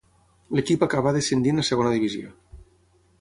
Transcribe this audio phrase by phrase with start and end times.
[0.59, 2.33] L'equip acabà descendint a Segona divisió.